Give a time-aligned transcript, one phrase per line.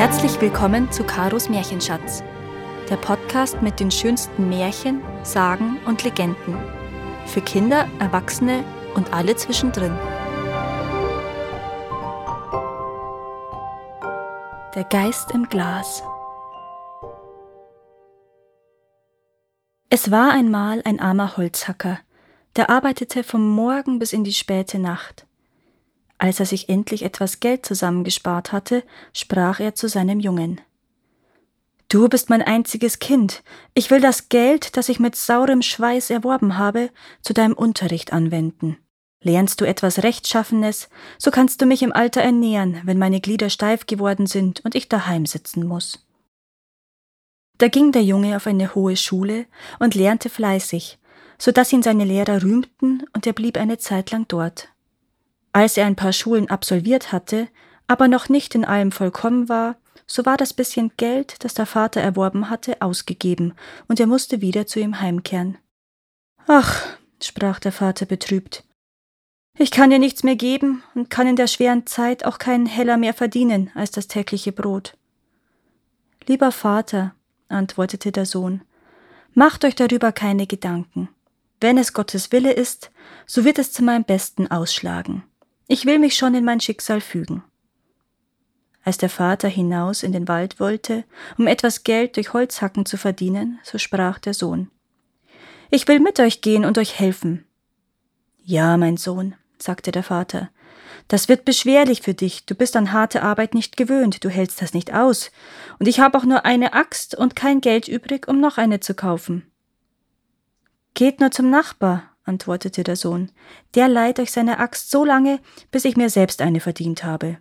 [0.00, 2.24] Herzlich willkommen zu Karos Märchenschatz,
[2.88, 6.56] der Podcast mit den schönsten Märchen, Sagen und Legenden.
[7.26, 9.94] Für Kinder, Erwachsene und alle zwischendrin.
[14.74, 16.02] Der Geist im Glas.
[19.90, 21.98] Es war einmal ein armer Holzhacker,
[22.56, 25.26] der arbeitete vom Morgen bis in die späte Nacht.
[26.20, 28.84] Als er sich endlich etwas Geld zusammengespart hatte,
[29.14, 30.60] sprach er zu seinem Jungen.
[31.88, 33.42] Du bist mein einziges Kind.
[33.72, 36.90] Ich will das Geld, das ich mit saurem Schweiß erworben habe,
[37.22, 38.76] zu deinem Unterricht anwenden.
[39.22, 43.86] Lernst du etwas Rechtschaffenes, so kannst du mich im Alter ernähren, wenn meine Glieder steif
[43.86, 46.06] geworden sind und ich daheim sitzen muss.
[47.56, 49.46] Da ging der Junge auf eine hohe Schule
[49.78, 50.98] und lernte fleißig,
[51.38, 54.68] so dass ihn seine Lehrer rühmten und er blieb eine Zeit lang dort.
[55.52, 57.48] Als er ein paar Schulen absolviert hatte,
[57.86, 62.00] aber noch nicht in allem vollkommen war, so war das bisschen Geld, das der Vater
[62.00, 63.54] erworben hatte, ausgegeben,
[63.88, 65.58] und er musste wieder zu ihm heimkehren.
[66.46, 66.86] Ach,
[67.20, 68.64] sprach der Vater betrübt,
[69.58, 72.96] ich kann dir nichts mehr geben und kann in der schweren Zeit auch keinen Heller
[72.96, 74.96] mehr verdienen als das tägliche Brot.
[76.26, 77.14] Lieber Vater,
[77.48, 78.62] antwortete der Sohn,
[79.34, 81.10] macht euch darüber keine Gedanken.
[81.60, 82.90] Wenn es Gottes Wille ist,
[83.26, 85.24] so wird es zu meinem Besten ausschlagen.
[85.72, 87.44] Ich will mich schon in mein Schicksal fügen.
[88.82, 91.04] Als der Vater hinaus in den Wald wollte,
[91.38, 94.68] um etwas Geld durch Holzhacken zu verdienen, so sprach der Sohn
[95.70, 97.46] Ich will mit euch gehen und euch helfen.
[98.42, 100.50] Ja, mein Sohn, sagte der Vater,
[101.06, 104.74] das wird beschwerlich für dich, du bist an harte Arbeit nicht gewöhnt, du hältst das
[104.74, 105.30] nicht aus,
[105.78, 108.94] und ich habe auch nur eine Axt und kein Geld übrig, um noch eine zu
[108.94, 109.48] kaufen.
[110.94, 113.30] Geht nur zum Nachbar, antwortete der Sohn,
[113.74, 117.38] der leiht euch seine Axt so lange, bis ich mir selbst eine verdient habe.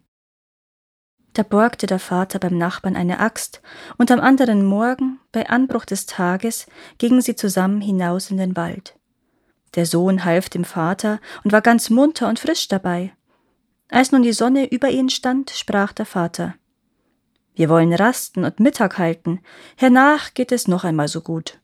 [1.34, 3.62] Da borgte der Vater beim Nachbarn eine Axt,
[3.98, 6.66] und am anderen Morgen, bei Anbruch des Tages,
[6.98, 8.98] gingen sie zusammen hinaus in den Wald.
[9.76, 13.14] Der Sohn half dem Vater und war ganz munter und frisch dabei.
[13.90, 16.56] Als nun die Sonne über ihnen stand, sprach der Vater
[17.54, 19.42] Wir wollen rasten und Mittag halten,
[19.78, 21.59] hernach geht es noch einmal so gut.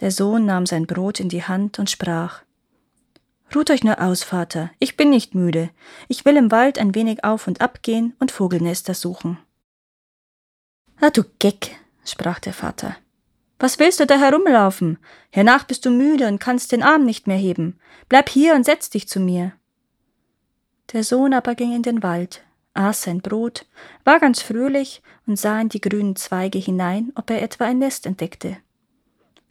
[0.00, 2.42] Der Sohn nahm sein Brot in die Hand und sprach
[3.54, 5.70] Ruht euch nur aus, Vater, ich bin nicht müde.
[6.08, 9.38] Ich will im Wald ein wenig auf und ab gehen und Vogelnester suchen.
[11.00, 12.96] Ah, du Geck, sprach der Vater.
[13.58, 14.98] Was willst du da herumlaufen?
[15.30, 17.78] Hernach bist du müde und kannst den Arm nicht mehr heben.
[18.08, 19.52] Bleib hier und setz dich zu mir.
[20.92, 22.42] Der Sohn aber ging in den Wald,
[22.74, 23.66] aß sein Brot,
[24.04, 28.06] war ganz fröhlich und sah in die grünen Zweige hinein, ob er etwa ein Nest
[28.06, 28.56] entdeckte.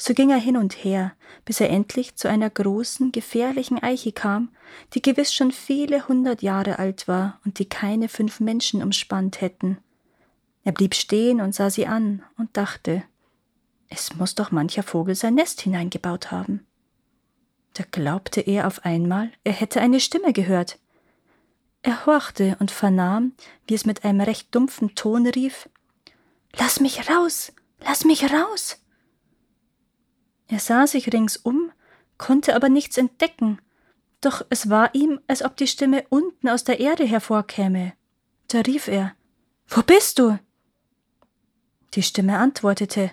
[0.02, 1.12] So ging er hin und her,
[1.44, 4.50] bis er endlich zu einer großen, gefährlichen Eiche kam,
[4.94, 9.78] die gewiss schon viele hundert Jahre alt war und die keine fünf Menschen umspannt hätten.
[10.64, 13.04] Er blieb stehen und sah sie an und dachte,
[13.90, 16.66] es muss doch mancher Vogel sein Nest hineingebaut haben.
[17.74, 20.80] Da glaubte er auf einmal, er hätte eine Stimme gehört.
[21.82, 23.34] Er horchte und vernahm,
[23.68, 25.68] wie es mit einem recht dumpfen Ton rief
[26.58, 27.52] Lass mich raus.
[27.82, 28.82] Lass mich raus.
[30.50, 31.72] Er sah sich ringsum,
[32.18, 33.60] konnte aber nichts entdecken,
[34.20, 37.94] doch es war ihm, als ob die Stimme unten aus der Erde hervorkäme.
[38.48, 39.16] Da rief er
[39.68, 40.38] Wo bist du?
[41.94, 43.12] Die Stimme antwortete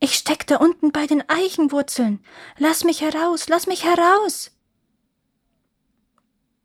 [0.00, 2.24] Ich steck da unten bei den Eichenwurzeln.
[2.56, 4.50] Lass mich heraus, lass mich heraus.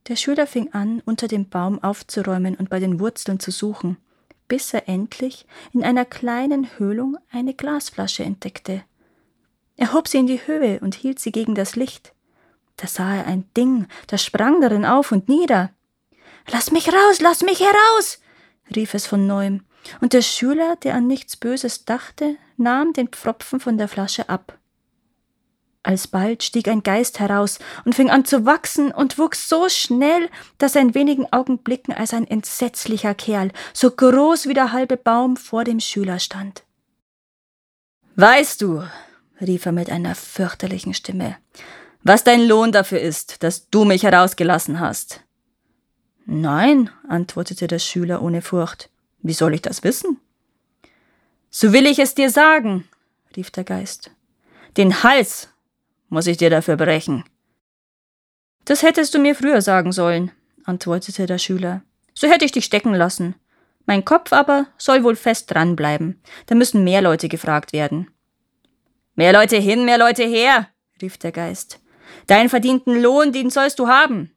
[0.07, 3.97] Der Schüler fing an, unter dem Baum aufzuräumen und bei den Wurzeln zu suchen,
[4.47, 8.83] bis er endlich in einer kleinen Höhlung eine Glasflasche entdeckte.
[9.75, 12.13] Er hob sie in die Höhe und hielt sie gegen das Licht.
[12.77, 15.71] Da sah er ein Ding, das sprang darin auf und nieder.
[16.51, 18.19] Lass mich raus, lass mich heraus!
[18.75, 19.63] rief es von neuem,
[20.01, 24.57] und der Schüler, der an nichts Böses dachte, nahm den Pfropfen von der Flasche ab.
[25.83, 30.75] Alsbald stieg ein Geist heraus und fing an zu wachsen und wuchs so schnell, dass
[30.75, 35.65] er in wenigen Augenblicken als ein entsetzlicher Kerl, so groß wie der halbe Baum, vor
[35.65, 36.63] dem Schüler stand.
[38.15, 38.83] Weißt du,
[39.43, 41.37] rief er mit einer fürchterlichen Stimme,
[42.03, 45.23] was dein Lohn dafür ist, dass du mich herausgelassen hast.
[46.25, 48.89] Nein, antwortete der Schüler ohne Furcht.
[49.21, 50.19] Wie soll ich das wissen?
[51.49, 52.87] So will ich es dir sagen,
[53.35, 54.11] rief der Geist.
[54.77, 55.49] Den Hals
[56.09, 57.23] muss ich dir dafür brechen.
[58.65, 60.31] Das hättest du mir früher sagen sollen,
[60.63, 61.83] antwortete der Schüler.
[62.13, 63.35] So hätte ich dich stecken lassen.
[63.85, 66.21] Mein Kopf aber soll wohl fest dranbleiben.
[66.45, 68.07] Da müssen mehr Leute gefragt werden.
[69.15, 70.69] Mehr Leute hin, mehr Leute her,
[71.01, 71.79] rief der Geist.
[72.27, 74.35] Deinen verdienten Lohn, den sollst du haben.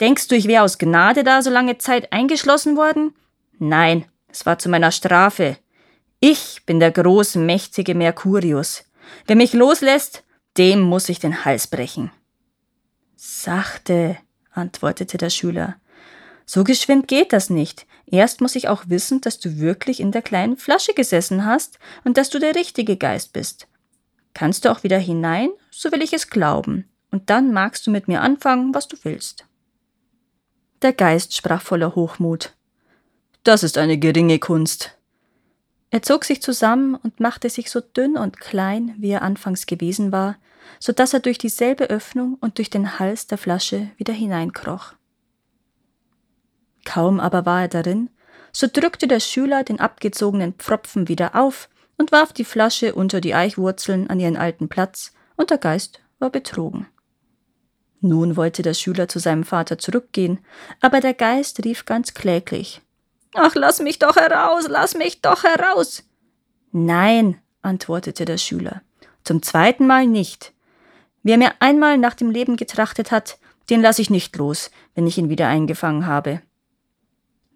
[0.00, 3.14] Denkst du, ich wäre aus Gnade da so lange Zeit eingeschlossen worden?
[3.58, 5.58] Nein, Es war zu meiner Strafe.
[6.18, 8.84] Ich bin der großmächtige Mercurius.
[9.26, 10.24] Wer mich loslässt,
[10.56, 12.10] dem muss ich den Hals brechen.
[13.14, 14.16] Sachte,
[14.50, 15.76] antwortete der Schüler.
[16.46, 17.86] So geschwind geht das nicht.
[18.06, 22.16] Erst muss ich auch wissen, dass du wirklich in der kleinen Flasche gesessen hast und
[22.16, 23.68] dass du der richtige Geist bist.
[24.34, 28.08] Kannst du auch wieder hinein, so will ich es glauben, und dann magst du mit
[28.08, 29.46] mir anfangen, was du willst.
[30.82, 32.54] Der Geist sprach voller Hochmut.
[33.44, 34.98] Das ist eine geringe Kunst.
[35.90, 40.10] Er zog sich zusammen und machte sich so dünn und klein, wie er anfangs gewesen
[40.10, 40.36] war,
[40.80, 44.94] so dass er durch dieselbe Öffnung und durch den Hals der Flasche wieder hineinkroch.
[46.84, 48.10] Kaum aber war er darin,
[48.52, 53.34] so drückte der Schüler den abgezogenen Pfropfen wieder auf und warf die Flasche unter die
[53.34, 56.86] Eichwurzeln an ihren alten Platz, und der Geist war betrogen.
[58.00, 60.38] Nun wollte der Schüler zu seinem Vater zurückgehen,
[60.80, 62.82] aber der Geist rief ganz kläglich
[63.34, 66.04] Ach, lass mich doch heraus, lass mich doch heraus.
[66.70, 68.82] Nein, antwortete der Schüler,
[69.24, 70.52] zum zweiten Mal nicht.
[71.24, 73.38] Wer mir einmal nach dem Leben getrachtet hat,
[73.70, 76.42] den lasse ich nicht los, wenn ich ihn wieder eingefangen habe.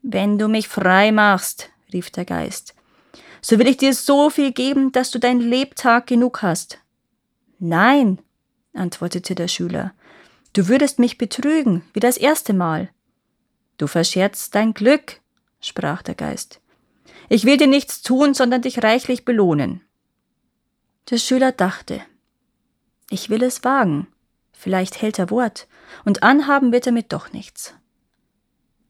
[0.03, 2.75] Wenn du mich frei machst, rief der Geist,
[3.41, 6.79] so will ich dir so viel geben, dass du dein Lebtag genug hast.
[7.59, 8.19] Nein,
[8.73, 9.93] antwortete der Schüler,
[10.53, 12.91] du würdest mich betrügen, wie das erste Mal.
[13.77, 15.21] Du verscherzt dein Glück,
[15.61, 16.61] sprach der Geist.
[17.29, 19.83] Ich will dir nichts tun, sondern dich reichlich belohnen.
[21.11, 22.03] Der Schüler dachte,
[23.11, 24.07] ich will es wagen,
[24.53, 25.67] vielleicht hält er Wort,
[26.05, 27.75] und anhaben wird er mit doch nichts.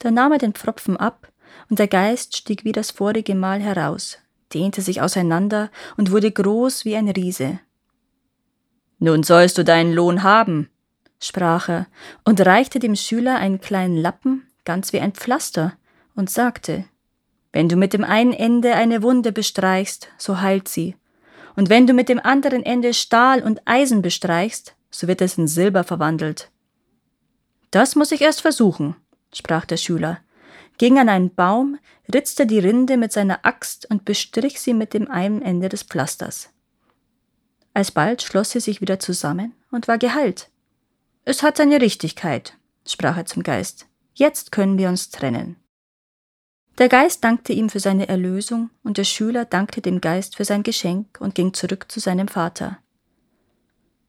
[0.00, 1.32] Da nahm er den Pfropfen ab,
[1.70, 4.18] und der Geist stieg wie das vorige Mal heraus,
[4.52, 7.60] dehnte sich auseinander und wurde groß wie ein Riese.
[8.98, 10.68] Nun sollst du deinen Lohn haben,
[11.20, 11.86] sprach er
[12.24, 15.74] und reichte dem Schüler einen kleinen Lappen, ganz wie ein Pflaster,
[16.14, 16.84] und sagte,
[17.52, 20.96] wenn du mit dem einen Ende eine Wunde bestreichst, so heilt sie,
[21.56, 25.48] und wenn du mit dem anderen Ende Stahl und Eisen bestreichst, so wird es in
[25.48, 26.50] Silber verwandelt.
[27.70, 28.96] Das muss ich erst versuchen,
[29.32, 30.20] sprach der Schüler,
[30.78, 31.78] ging an einen Baum,
[32.12, 36.50] ritzte die Rinde mit seiner Axt und bestrich sie mit dem einen Ende des Pflasters.
[37.74, 40.50] Alsbald schloss sie sich wieder zusammen und war geheilt.
[41.24, 42.54] Es hat seine Richtigkeit,
[42.86, 43.86] sprach er zum Geist.
[44.14, 45.56] Jetzt können wir uns trennen.
[46.78, 50.62] Der Geist dankte ihm für seine Erlösung, und der Schüler dankte dem Geist für sein
[50.62, 52.78] Geschenk und ging zurück zu seinem Vater.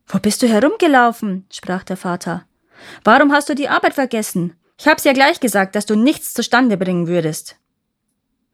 [0.07, 1.45] Wo bist du herumgelaufen?
[1.51, 2.45] sprach der Vater.
[3.03, 4.55] Warum hast du die Arbeit vergessen?
[4.79, 7.57] Ich hab's ja gleich gesagt, dass du nichts zustande bringen würdest.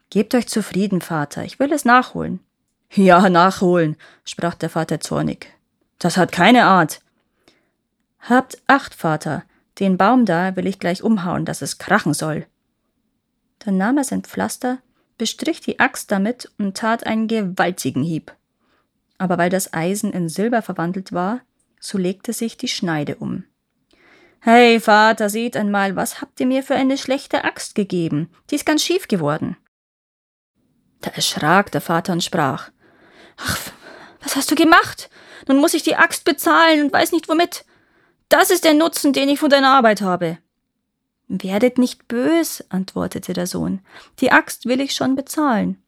[0.09, 2.39] Gebt euch zufrieden, Vater, ich will es nachholen.
[2.91, 5.53] Ja, nachholen, sprach der Vater zornig.
[5.99, 7.01] Das hat keine Art.
[8.21, 9.43] Habt Acht, Vater,
[9.77, 12.47] den Baum da will ich gleich umhauen, dass es krachen soll.
[13.59, 14.79] Dann nahm er sein Pflaster,
[15.19, 18.33] bestrich die Axt damit und tat einen gewaltigen Hieb.
[19.19, 21.41] Aber weil das Eisen in Silber verwandelt war,
[21.79, 23.43] so legte sich die Schneide um.
[24.47, 28.29] Hey, Vater, seht einmal, was habt ihr mir für eine schlechte Axt gegeben?
[28.51, 29.57] Die ist ganz schief geworden.
[31.01, 32.69] Da erschrak der Vater und sprach.
[33.37, 33.57] Ach,
[34.21, 35.09] was hast du gemacht?
[35.47, 37.65] Nun muss ich die Axt bezahlen und weiß nicht womit.
[38.29, 40.37] Das ist der Nutzen, den ich von deiner Arbeit habe.
[41.27, 43.81] Werdet nicht bös, antwortete der Sohn.
[44.19, 45.81] Die Axt will ich schon bezahlen.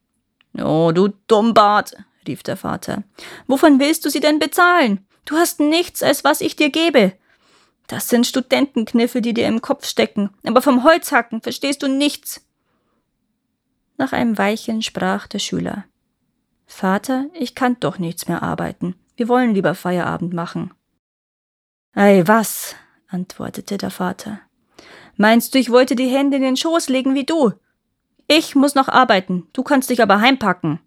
[0.58, 1.96] Oh, du Dummbart,
[2.26, 3.04] rief der Vater.
[3.46, 5.06] Wovon willst du sie denn bezahlen?
[5.26, 7.14] Du hast nichts, als was ich dir gebe.
[7.88, 12.46] Das sind Studentenkniffe, die dir im Kopf stecken, aber vom Holzhacken verstehst du nichts.
[13.98, 15.86] Nach einem Weilchen sprach der Schüler.
[16.66, 18.96] Vater, ich kann doch nichts mehr arbeiten.
[19.16, 20.74] Wir wollen lieber Feierabend machen.
[21.94, 22.76] Ei, was?
[23.08, 24.42] antwortete der Vater.
[25.16, 27.54] Meinst du, ich wollte die Hände in den Schoß legen wie du?
[28.28, 30.80] Ich muss noch arbeiten, du kannst dich aber heimpacken.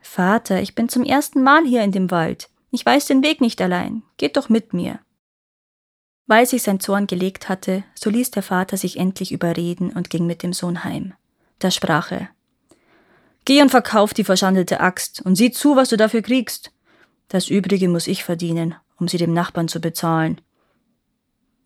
[0.00, 2.50] Vater, ich bin zum ersten Mal hier in dem Wald.
[2.72, 4.02] Ich weiß den Weg nicht allein.
[4.16, 4.98] Geht doch mit mir.
[6.30, 10.28] Weil sich sein Zorn gelegt hatte, so ließ der Vater sich endlich überreden und ging
[10.28, 11.12] mit dem Sohn heim.
[11.58, 12.28] Da sprach er
[13.44, 16.70] Geh und verkauf die verschandelte Axt und sieh zu, was du dafür kriegst.
[17.26, 20.40] Das übrige muss ich verdienen, um sie dem Nachbarn zu bezahlen.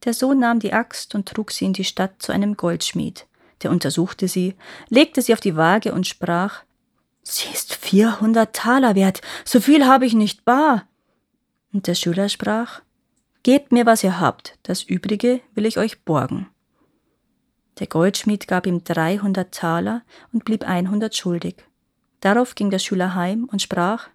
[0.06, 3.26] Der Sohn nahm die Axt und trug sie in die Stadt zu einem Goldschmied.
[3.64, 4.54] Der untersuchte sie,
[4.88, 6.62] legte sie auf die Waage und sprach
[7.22, 10.88] Sie ist vierhundert Taler wert, so viel habe ich nicht bar.
[11.74, 12.80] Und der Schüler sprach
[13.44, 16.48] Gebt mir, was ihr habt, das übrige will ich euch borgen.
[17.78, 21.56] Der Goldschmied gab ihm dreihundert Taler und blieb einhundert schuldig.
[22.20, 24.08] Darauf ging der Schüler heim und sprach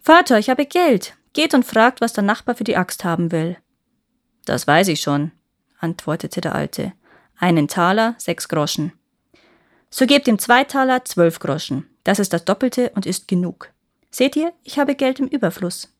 [0.00, 1.16] Vater, ich habe Geld.
[1.32, 3.56] Geht und fragt, was der Nachbar für die Axt haben will.
[4.44, 5.32] Das weiß ich schon,
[5.78, 6.92] antwortete der Alte.
[7.38, 8.92] Einen Taler, sechs Groschen.
[9.88, 11.88] So gebt ihm zwei Taler, zwölf Groschen.
[12.04, 13.70] Das ist das Doppelte und ist genug.
[14.10, 15.95] Seht ihr, ich habe Geld im Überfluss.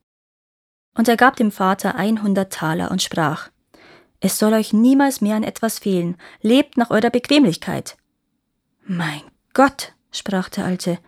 [0.96, 3.50] Und er gab dem Vater einhundert Taler und sprach,
[4.20, 7.96] Es soll euch niemals mehr an etwas fehlen, lebt nach eurer Bequemlichkeit.
[8.84, 9.22] Mein
[9.52, 10.98] Gott, sprach der Alte,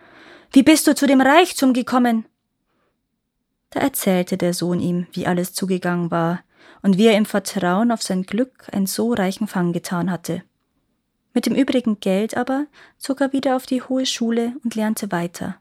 [0.51, 2.25] wie bist du zu dem Reichtum gekommen?
[3.71, 6.43] Da erzählte der Sohn ihm, wie alles zugegangen war
[6.81, 10.43] und wie er im Vertrauen auf sein Glück einen so reichen Fang getan hatte.
[11.33, 12.65] Mit dem übrigen Geld aber
[12.97, 15.55] zog er wieder auf die hohe Schule und lernte weiter.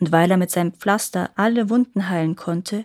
[0.00, 2.84] Und weil er mit seinem Pflaster alle Wunden heilen konnte,